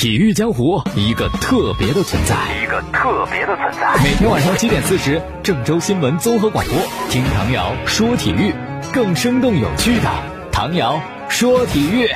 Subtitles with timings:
[0.00, 4.02] 体育江湖一个特别的存在，一个特别的存在。
[4.02, 6.74] 每天晚上七点四十，郑州新闻综合广播，
[7.10, 8.54] 听唐瑶说体育，
[8.94, 10.10] 更生动有趣的
[10.50, 12.08] 唐瑶说体育。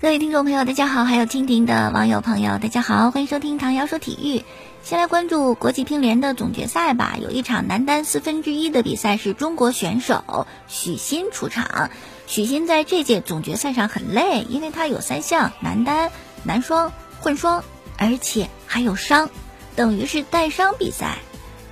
[0.00, 4.44] 各位听众朋友，大家好；还有蜻蜓的网友朋友，大家好，欢迎收听唐瑶说体育。
[4.84, 7.16] 先来关注国际乒联的总决赛吧。
[7.20, 11.90] 有一场男单四分之一的比赛是中国选手许昕出场。
[12.28, 16.12] 许昕在这届总决赛上很累，因为他有三项男单、
[16.44, 16.92] 男双。
[17.26, 17.64] 混双，
[17.96, 19.30] 而且还有伤，
[19.74, 21.18] 等于是带伤比赛，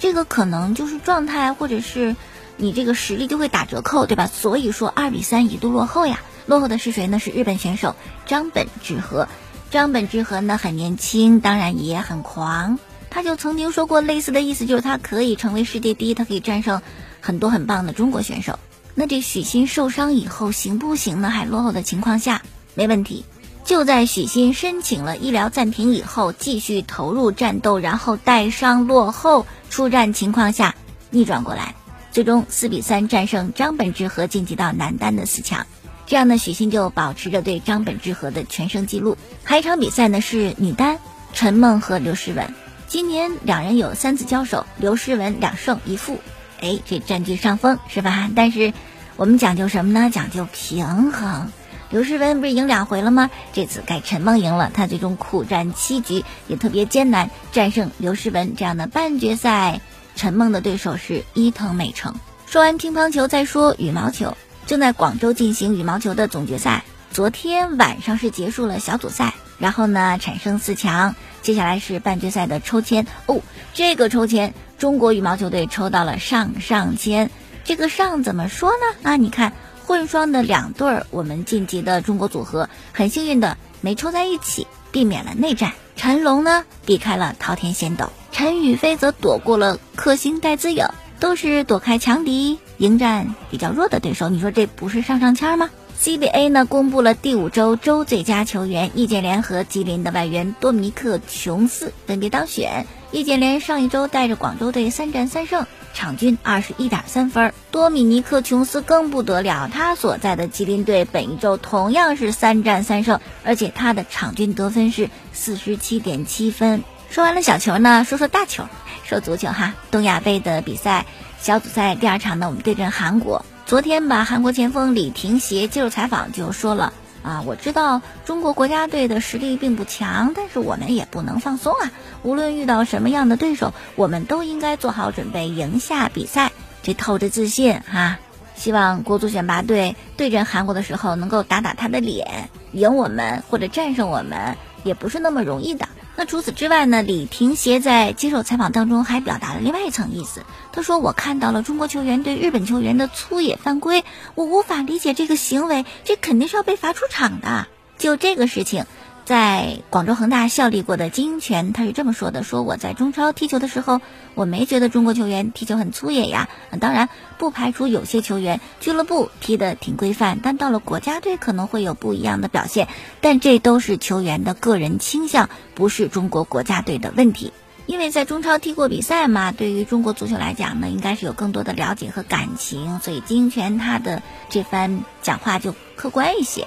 [0.00, 2.16] 这个可能就是状态或者是
[2.56, 4.26] 你这个实力就会打折扣，对吧？
[4.26, 6.20] 所以说二比三一度落后呀。
[6.46, 7.20] 落后的是谁呢？
[7.20, 7.94] 是日本选手
[8.26, 9.28] 张本智和。
[9.70, 12.80] 张本智和呢很年轻，当然也很狂。
[13.08, 16.82] 他就曾经说过类似的意思，就是他可以成为世界第一，他可以战胜
[17.20, 18.58] 很多很棒的中国选手。
[18.96, 21.30] 那这许昕受伤以后行不行呢？
[21.30, 22.42] 还落后的情况下，
[22.74, 23.24] 没问题。
[23.64, 30.74] 就在许昕申请了医疗暂停以后，继续投入战斗，然后带伤落后出战情况下
[31.08, 31.74] 逆转过来，
[32.12, 35.66] 最终四比三战胜张本智和晋级到男单的四强。
[36.06, 39.16] 这样呢，许昕就保持着对张本智和的全胜记录。
[39.42, 40.98] 还一场比赛呢是女单，
[41.32, 42.52] 陈梦和刘诗雯，
[42.86, 46.18] 今年两人有三次交手，刘诗雯两胜一负，
[46.60, 48.28] 哎，这占据上风是吧？
[48.36, 48.74] 但是
[49.16, 50.10] 我们讲究什么呢？
[50.10, 51.50] 讲究平衡。
[51.90, 53.30] 刘诗雯不是赢两回了吗？
[53.52, 59.80] 这次该陈梦赢了，她最终苦战七局，也特别艰难战胜刘诗雯这样的半决赛。
[60.16, 62.14] 陈梦的对手是伊藤美诚。
[62.46, 64.36] 说完乒乓球，再说羽毛球。
[64.66, 73.06] 正在广州进行羽毛球的总决赛，昨天晚上是结束了小组赛，然后呢产生四强，接下来是半决赛的抽签。
[73.26, 73.40] 哦，
[73.74, 77.30] 这个抽签，中国羽毛球队抽到了上上签。
[77.64, 79.10] 这个上怎么说呢？
[79.10, 79.52] 啊，你看。
[79.86, 85.72] 混双的两对儿，我们晋级的中国组合很幸运的没抽在一起，避免了内战。
[85.94, 90.86] 陈龙呢避开了滔天仙斗，陈雨菲则躲过了克星戴资颖，
[91.20, 94.28] 都是躲开强敌，迎战比较弱的对手。
[94.28, 102.86] 你说这不是上上签吗？CBA 呢公布了第五周周最佳球员，易建联和吉林的外援多米克琼斯分别当选。
[103.12, 105.66] 易建联上一周带着广州队三战三胜。
[105.94, 116.82] 场均二十一点三分，多米尼克琼斯更不得了，他所在的吉林队本一周同样是三战三胜，而且他的场均得分是四十七点七分。
[117.08, 118.64] 说完了小球呢，说说大球，
[119.04, 121.06] 说足球哈，东亚杯的比赛
[121.38, 126.92] 小组赛第二场呢，我们对阵韩国，昨天吧韩国前锋李廷协接受采访就说了。
[127.24, 131.90] 啊，我知道中国国家队的实力并不强，但是我们也不能放松啊！
[132.22, 136.52] 无论遇到什么样的对手，我们都应该做好准备，赢下比赛。
[136.82, 138.18] 这透着自信哈！
[138.56, 145.88] 希望国足选拔队对阵韩国的时候，能够打打他的脸，赢我们或者战胜我们，也不是那么容易的。
[146.16, 147.02] 那除此之外呢？
[147.02, 150.44] 李廷协在接受采访当中还表达了另外一层意思。
[150.72, 154.04] 他说：“我看到了中国球员对日本球员的粗野犯规，
[154.34, 157.66] 我无法理解这个行为，这肯定是要被罚出场的。”
[157.98, 158.86] 就这个事情。
[159.24, 164.02] 在广州恒大效力过的金英权，他是这么说的：说我在中超踢球的时候，
[164.34, 166.50] 我没觉得中国球员踢球很粗野呀。
[166.78, 167.08] 当然，
[167.38, 172.86] 不排除有些球员俱乐部踢得挺规范，但到了国家队可能会有不一样的表现。
[173.22, 177.52] 但这都是球员的个人倾向，不是中国国家队的问题。
[177.86, 186.66] 因为在中超踢过比赛嘛，对于中国足球来讲呢，应该是有更多的了解和感情，所以金英权他的这番讲话就客观一些。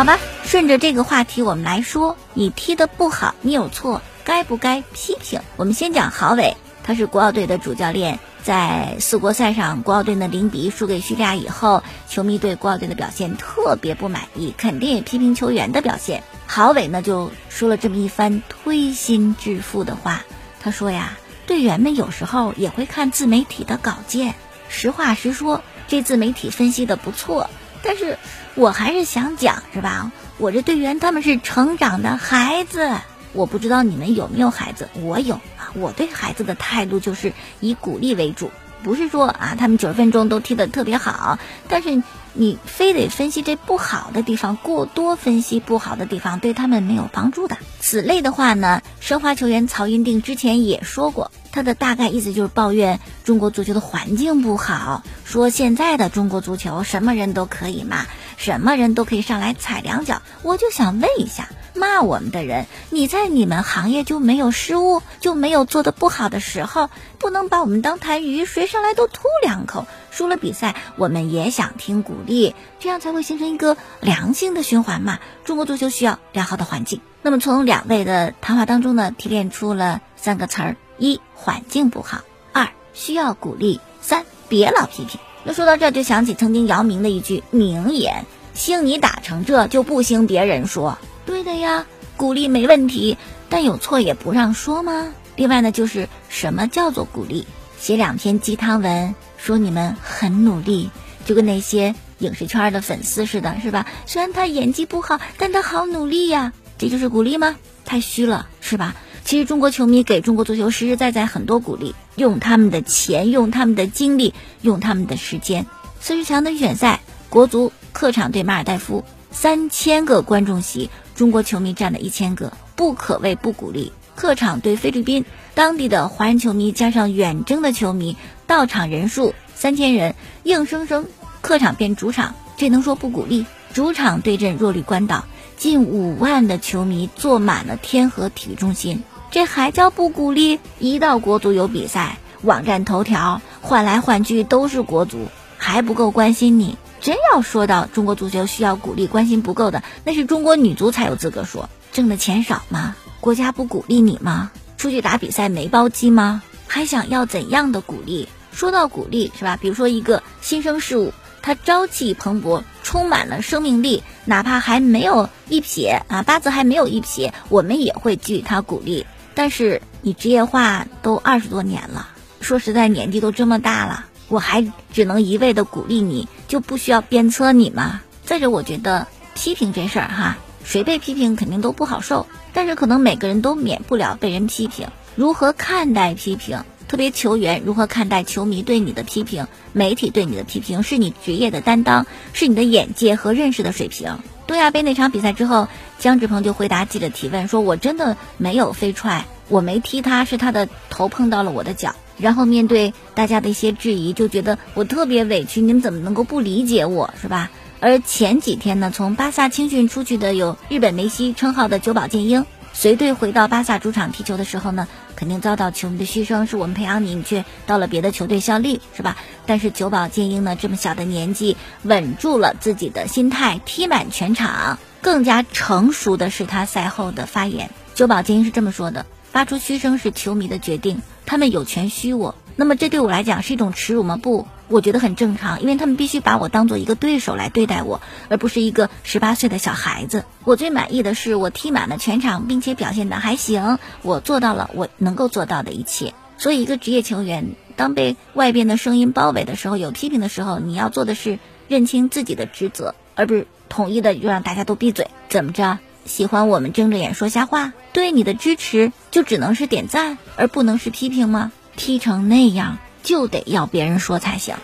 [0.00, 5.42] 好吧，顺着这个话题，我们来说，你踢得不好，你有错，该不该批评？
[5.58, 16.24] 我们先讲郝伟，他是国奥队的主教练，在四国赛上，国奥队的零比一输给叙利亚以后，球迷对国奥队的表现特别不满意，肯定也批评球员的表现。
[16.46, 20.22] 郝伟呢就说了这么一番推心置腹的话，
[20.62, 24.34] 他说呀，队员们有时候也会看自媒体的稿件，
[24.70, 27.50] 实话实说，这自媒体分析的不错。
[27.90, 28.18] 但是
[28.54, 30.12] 我还是想讲，是吧？
[30.38, 32.88] 我这队员他们是成长的孩子，
[33.32, 35.74] 我不知道你们有没有孩子，我有啊。
[35.74, 38.52] 我对孩子的态度就是以鼓励为主，
[38.84, 42.00] 不是说啊他们九十分钟都踢得特别好，但是
[42.32, 47.56] 你非得分析这不好的地方，过多分析不好的地方，对他们没有帮助的。
[47.80, 51.32] 此类的话呢，申花球员曹云定之前也说过。
[51.52, 58.06] 他的大概意思就是抱怨中国足球的环境不好，说现在的中国足球什么人都可以骂，
[58.36, 60.22] 什么人都可以上来踩两脚。
[60.42, 66.88] 我就想问一下，骂我们的人，你在你们行业就没有失误，就没有做的不好的时候，
[67.18, 75.18] 不能把我们当痰盂，谁上来都吐两口，输了比赛我们也想听鼓励，这样才会形成一个良性的循环嘛。
[75.44, 77.00] 中国足球需要良好的环境。
[77.22, 82.20] 那么从两位的谈话当中呢，提炼出了三个词儿：一环境不好，
[82.52, 85.18] 二需要鼓励，三别老批评。
[85.42, 91.86] 那说到这就想起曾经姚明的一句名言：“兴你打成这就不兴别人说。”对的呀，
[92.18, 93.16] 鼓励没问题，
[93.48, 95.08] 但有错也不让说吗？
[95.36, 97.46] 另外呢，就是什么叫做鼓励？
[97.78, 100.90] 写两篇鸡汤文，说你们很努力，
[101.24, 103.86] 就跟那些影视圈的粉丝似的，是吧？
[104.04, 107.56] 虽然他演技不好，但他好努力呀，这就是鼓励吗？
[107.86, 108.94] 太虚了，是吧？
[109.24, 115.66] 其实中国球迷给中国足球实实在在很多鼓励，用他们的钱，用他们的精力，用他们的时间。
[116.00, 123.92] 四十强的预选赛，国足客场对马尔代夫，三千个观众席，中国球迷占了一千个，不可谓不鼓励。
[124.16, 125.24] 客场对菲律宾，
[125.54, 128.16] 当地的华人球迷加上远征的球迷，
[128.46, 131.06] 到场人数三千人，硬生生
[131.40, 133.46] 客场变主场，这能说不鼓励？
[133.72, 135.24] 主场对阵弱绿关岛，
[135.56, 140.58] 近五万的球迷坐满了天河体育中心，这还叫不鼓励？
[140.80, 146.76] 一到国足有比赛，网站头条换来换去都是国足，还不够关心你？
[147.00, 152.96] 真要说到中国足球需要鼓励、关心不够的，那是中国女足才有资格说，挣的钱少吗？
[153.20, 154.50] 国家不鼓励你吗？
[154.76, 156.42] 出去打比赛没包机吗？
[156.66, 158.28] 还想要怎样的鼓励？
[158.50, 159.56] 说到鼓励，是吧？
[159.56, 169.06] 比如说一个新生事物，它朝气蓬勃，充满了生命力，哪怕还没有一撇啊，八字还没有一撇，我们也会给予他鼓励。
[169.40, 172.10] 但是你职业化都二十多年了，
[172.42, 178.02] 说实在，年纪都这么大了，我还只能一味的鼓励你，就不需要鞭策你吗？
[178.22, 182.26] 再者，我觉得批评这事儿哈，谁被批评肯定都不好受。
[182.52, 186.62] 但是可能每个人都免不了被人批评，如何看待批评？
[186.86, 189.46] 特别球员如何看待球迷对你的批评？
[189.72, 194.18] 媒体对你的批评，是你职业的担当，是你的眼界和认识的水平。
[194.50, 195.68] 东亚杯那场比赛之后，
[196.00, 207.48] 姜志鹏就回答记者提问说：“我真的没有飞踹，我没踢他，是他的头碰到了我的脚。”然后面对大家的一些质疑，就觉得我特别委屈，你们怎么能够不理解我，是吧？
[207.78, 214.88] 而前几天呢，从巴萨青训出去的有日本梅西称号的久保建英，随队回到巴萨主场踢球的时候呢，
[215.20, 219.18] 肯定遭到球迷的嘘声，是我们培养你，你却到了别的球队效力，是吧？
[219.44, 224.78] 但是久保建英呢，这么小的年纪，稳住了自己的心态，踢满全场。
[225.02, 232.34] 更加成熟的是他赛后的发言，久保建英是这么说的：发出嘘声是球迷的决定，他们有权嘘我。
[232.56, 234.16] 那么这对我来讲是一种耻辱吗？
[234.16, 234.48] 不。
[234.70, 240.24] 我觉得很正常，因为他们必须把我当做一个对手来对待我，而不是一个十八岁的小孩子。
[240.44, 246.14] 我最满意的是我踢满了全场，并且表现的还行，我做到了我能够做到的一切。
[246.38, 251.38] 所以，一个职业球员当被外边的声音包围的时候，有批评的时候，你要做的是
[251.68, 255.08] 认清自己的职责，而不是统一的就让大家都闭嘴。
[255.28, 255.80] 怎么着？
[256.06, 257.72] 喜欢我们睁着眼说瞎话？
[257.92, 261.52] 对你的支持就只能是点赞，而不能是批评吗？
[261.76, 262.78] 踢成那样。
[263.02, 264.54] 就得要别人说才行。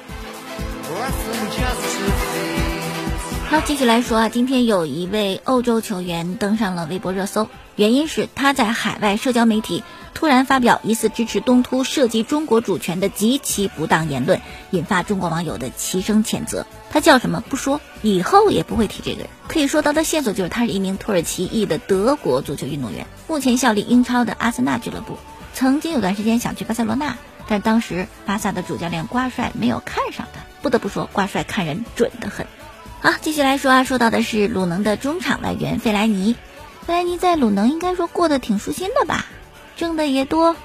[3.49, 9.85] 好，继续来说啊，今天有一位欧洲球员登上了微博热搜，原因是他在海外社交媒体
[10.15, 14.41] 突然发表疑似支持东突涉及中国主权的极其不当言论，
[14.71, 16.67] 引发中国网友的齐声谴责。
[16.91, 17.41] 他叫什么？
[17.49, 19.29] 不说，以后也不会提这个人。
[19.47, 25.19] 可以说到的线索就是他是一名土耳其裔的德国足球运动员，目前效力英超的阿森纳俱乐部，
[25.55, 27.17] 曾经有段时间想去巴塞罗那。
[27.49, 32.47] 但当时巴萨的主教练瓜帅没有看上他，不得不说瓜帅看人准得很。
[33.01, 36.35] 好，继续来说啊，说到的是鲁能的中场外援费莱尼。
[36.87, 39.27] 费莱尼在鲁能应该说过得挺舒心的吧，
[39.77, 40.57] 挣的也多，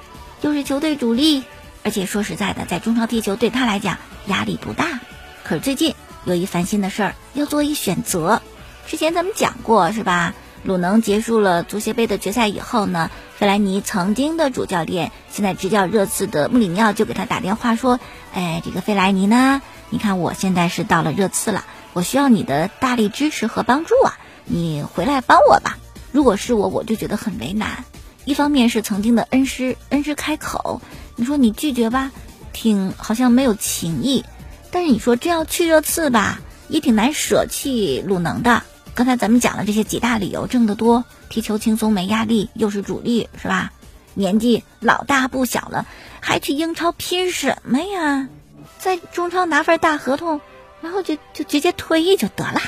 [0.41, 1.43] 又是球队主力，
[1.83, 3.97] 而且说实在的，在中超踢球对他来讲
[4.27, 4.99] 压力不大。
[5.43, 5.95] 可是最近
[6.25, 8.41] 有一烦心的事儿，要做一选择。
[8.87, 10.33] 之前咱们讲过是吧？
[10.63, 13.09] 鲁能结束了足协杯的决赛以后呢，
[13.41, 17.99] 费莱尼曾经的主教练，现在执教热刺的穆里尼奥就给他打电话说
[18.35, 25.79] ：“哎，这个费莱尼呢，你看我现在是到了热刺了，我需要你的大力支持和帮助啊，你回来帮我吧。
[26.11, 27.83] 如果是我，我就觉得很为难。
[28.25, 30.79] 一方面是曾经的恩师，恩师开口，
[31.15, 32.11] 你说你拒绝吧，
[32.53, 34.23] 挺好像没有情义；
[34.69, 38.61] 但是你说这要去热刺吧，也挺难舍弃鲁能的。”
[38.93, 43.71] 刚才咱们讲了这些几大理由，挣得多，踢球轻松没压力，又是主力，是吧？
[44.13, 45.85] 年纪老大不小了，
[46.19, 48.27] 还去英超拼什么呀？
[48.79, 50.41] 在中超拿份大合同，
[50.81, 52.61] 然后就就直接退役就得了。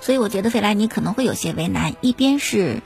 [0.00, 2.82] 所以我觉得费莱尼可能会有些为难，一边是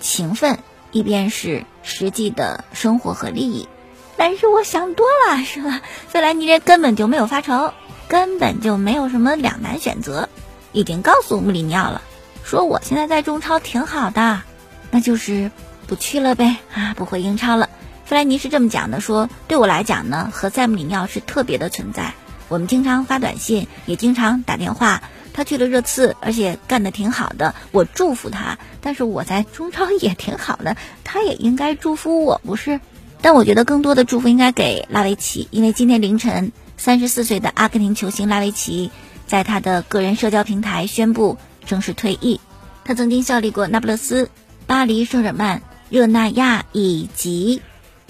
[0.00, 0.58] 情分，
[0.92, 3.68] 一边是实际的生活和利益。
[4.16, 5.80] 但是我想多了，是吧？
[6.08, 7.72] 费莱尼这根本就没有发愁。
[8.08, 10.28] 根本就没有什么两难选择，
[10.72, 12.02] 已经告诉穆里尼奥了，
[12.50, 14.42] 说我现在在中超挺好的，
[14.90, 15.52] 那就是
[15.86, 17.70] 不去了呗啊，不回英超了。
[18.04, 22.12] 弗莱尼是这么讲的，说对我来讲呢，和塞穆里尼奥是特别的存在，
[22.48, 25.00] 我们经常发短信，也经常打电话。
[25.32, 28.58] 他去了热刺，而且干得挺好的，我祝福他。
[28.80, 32.80] 但是我在中超也挺好的，他也应该祝福我，不是？
[33.22, 38.90] 但我觉得更多的祝福应该给拉维奇，因为今天凌晨，三十四岁的阿根廷球星拉维奇
[39.28, 41.38] 在他的个人社交平台宣布
[41.70, 42.40] 正式退役。
[42.84, 44.28] 他曾经效力过那不勒斯、
[44.66, 47.62] 巴黎圣日耳曼、热那亚以及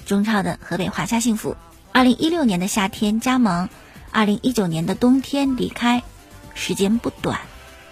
[0.07, 1.59] 中超的河北华夏幸福。
[1.93, 3.69] 二零一六年的夏天加盟，
[4.12, 6.02] 二零一九年的冬天离开。
[6.55, 7.40] 时间不短，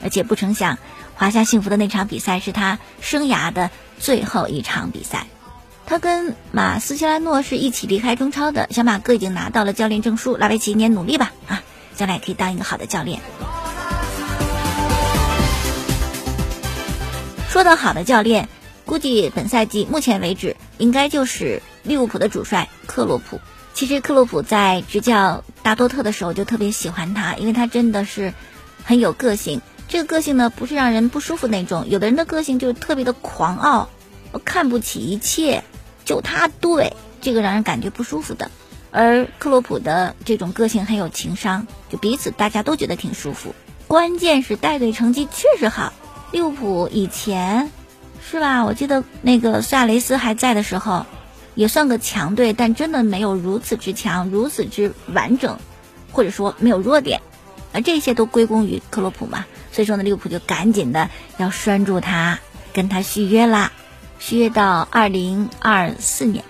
[0.03, 0.79] 而且不成想，
[1.15, 5.27] 华夏幸福的那场比赛是他生涯的最后一场比赛。
[5.85, 8.69] 他跟马斯切拉诺是一起离开中超的。
[8.71, 11.63] 小马哥已经拿到了教练证书，拉维奇，你也努力吧啊，
[11.95, 13.21] 将来可以当一个好的教练。
[17.49, 18.47] 说到好的教练，
[18.85, 23.41] 估计本赛季目前为止应该就是利物浦的主帅克洛普。
[23.73, 28.35] 其实克洛普在执教大多特的时候就特别喜欢他，因为他真的是
[28.85, 29.63] 很有个性。
[29.89, 31.89] 这个个性呢，不是让人不舒服那种。
[31.89, 33.89] 有的人的个性就是特别的狂傲，
[34.45, 35.65] 看不起一切，
[36.05, 38.51] 就他对，这个让人感觉不舒服的。
[38.91, 43.55] 而克洛普的这种个性很有情商，就彼此大家都觉得挺舒服。
[43.87, 45.95] 关键是带队成绩确实好。
[46.31, 47.71] 利物浦以前
[48.21, 48.65] 是吧？
[48.65, 51.07] 我记得那个苏亚雷斯还在的时候。
[51.55, 55.59] 也算个强队，但真的没有如此之强，如此之完整，
[56.13, 57.21] 或者说没有弱点，
[57.73, 59.45] 而这些都归功于克洛普嘛。
[59.73, 62.39] 所以说呢，利物浦就赶紧的要拴住他，
[62.73, 63.73] 跟他续约啦，
[64.21, 66.45] 续约到二零二四年。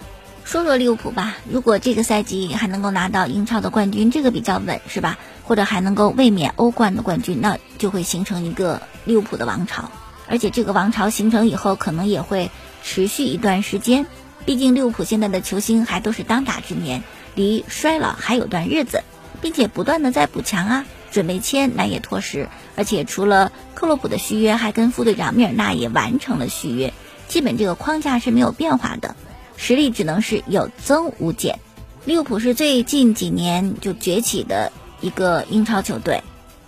[0.48, 5.18] 说说利物浦吧，如果这个赛季还能够拿到英超的冠军，这个比较稳是吧？
[5.44, 9.90] 或者还能够卫冕欧冠的冠军，那就会形成一个利物浦的王朝，
[10.26, 12.50] 而且这个王朝形成以后，可能也会
[12.82, 14.06] 持续一段时间。
[14.46, 17.02] 毕竟利物浦现在的球星还都是当打之年，
[17.34, 19.02] 离衰老还有段日子，
[19.42, 22.48] 并且不断的在补强啊，准备签那也脱实。
[22.74, 26.94] 而且除了克洛普的续约，还跟副队长米尔纳也完成了续约，
[27.28, 29.14] 基本这个框架是没有变化的，
[29.58, 31.58] 实力只能是有增无减。
[32.06, 34.72] 利物浦是最近几年就崛起的
[35.02, 36.22] 一个英超球队，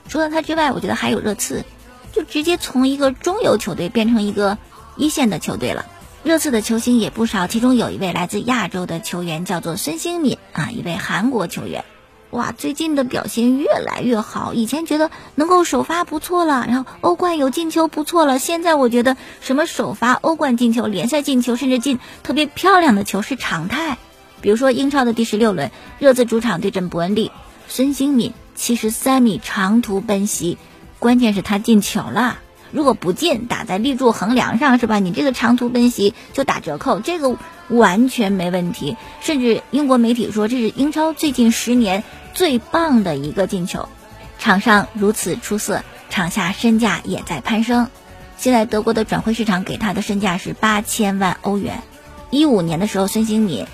[0.09, 1.65] 除了他之外，我觉得还有热刺，
[2.13, 4.59] 就直接从一个中游球队变成一个
[4.97, 5.87] 一线的球队了。
[6.25, 11.85] 热刺的球星也不少，其中有一位来自亚洲的球员，叫做孙兴敏啊，一位韩国球员。
[12.31, 14.55] 哇，最近的表现越来越好。
[14.55, 23.99] 以前觉得能够首发不错了，然后欧冠有进球不错了，现在我觉得什么首发、欧冠进球、联赛进球，甚至进特别漂亮的球是常态。
[24.41, 27.33] 比如说英超的第十六轮，热刺主场对阵伯恩利，
[27.67, 30.57] 孙兴敏七十三米长途奔袭，
[31.01, 32.39] 关键是他进球了。
[32.71, 35.01] 如果不进，打在立柱横梁上是吧？
[35.01, 37.37] 你这个长途奔袭就打折扣，这个
[37.69, 38.97] 完全没问题。
[39.21, 43.89] 甚至英国媒体说这是英超最近十年最棒的一个进球。
[44.39, 47.89] 场上如此出色，场下身价也在攀升。
[48.39, 51.83] 现在德国的转会市场给他的身价是八千万欧元。
[52.31, 53.67] 一五年的时候，孙兴敏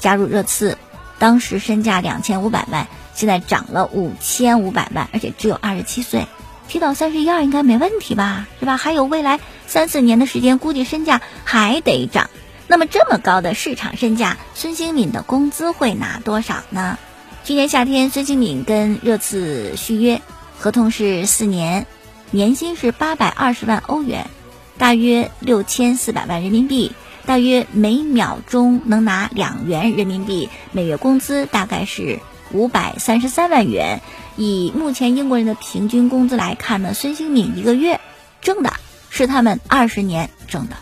[0.00, 0.76] 加入热刺，
[1.20, 6.26] 当时身价两千五百万，现在涨了五千五百万，而且只有二十七岁。
[6.66, 8.76] 踢到三十一二应该没问题吧，是吧？
[8.76, 12.28] 还有未来三四年的时间，估计身价还得涨。
[12.66, 16.98] 那么这么高的市场身价，孙兴敏的工资会拿多少呢？
[17.48, 20.20] 去年夏天，孙兴敏跟热刺续约，
[20.58, 21.86] 合同是四年，
[22.30, 24.28] 年薪是八百二十万欧元，
[24.76, 26.92] 大约六千四百万人民币，
[27.24, 32.20] 大约每秒钟能拿两元人民币，每月工资大概是
[32.52, 34.02] 五百三十三万元。
[34.36, 37.98] 以目前英国人的平均工资来看呢，孙兴敏一个月
[38.42, 38.74] 挣的
[39.08, 40.76] 是他们二十年挣的。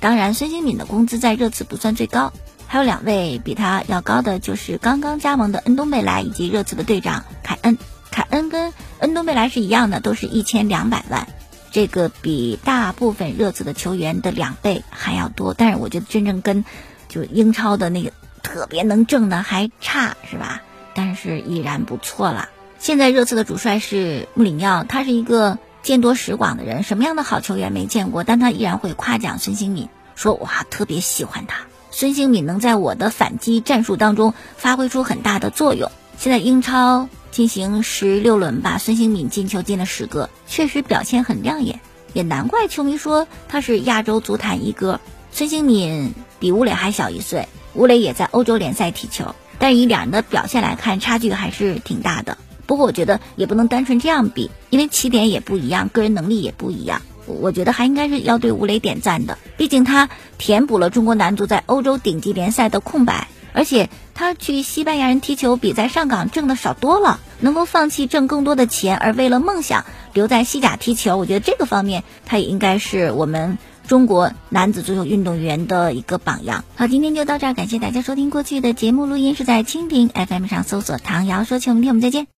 [0.00, 2.34] 当然，孙兴敏的工资在热刺不算最高，
[2.72, 7.76] 还有两位比他要高的，就是刚刚加盟的恩东贝莱以及热刺的队长凯恩。
[8.12, 11.26] 凯恩跟恩东贝莱是一样的，都是一千两百万，
[11.72, 15.52] 这个比大部分热刺的球员的两倍还要多。
[15.52, 16.64] 但是我觉得真正跟
[17.08, 20.62] 就英超的那个特别能挣的还差，是吧？
[20.94, 22.50] 但是依然不错了。
[22.78, 28.22] 现在热刺的主帅是穆里尼奥，他是一个见多识广的人，什么样的好球员没见过？
[28.22, 35.90] 但他依然会夸奖孙兴敏，说哇特别喜欢他，孙兴敏能在我的反击战术当中发挥出很大的作用。
[36.16, 41.80] 现在英超进行十六轮吧，孙兴敏进球进了十个，确实表现很亮眼，
[42.12, 45.00] 也难怪球迷说他是亚洲足坛一哥。
[45.32, 52.36] 孙兴敏比吴磊还小一岁，吴磊也在欧洲联赛踢球，但以两人的表现来看，差距还是挺大的。
[52.66, 57.02] 不过我觉得也不能单纯这样比，因为起点也不一样，个人能力也不一样。
[57.26, 60.08] 我觉得还应该是要对吴磊点赞的，毕竟他
[60.38, 76.64] 填补了中国男足在欧洲顶级联赛的空白，而且他去西班牙人踢球比在上港挣的少多了，能够放弃挣更多的钱，而为了梦想留在西甲踢球，我觉得这个方面他也应该是我们中国男子足球运动员的一个榜样。
[76.76, 78.30] 好，今天就到这儿，感谢大家收听。
[78.30, 82.26] 过去的节目录音是在蜻蜓 FM 上搜索“唐瑶说球”，明天我们再见。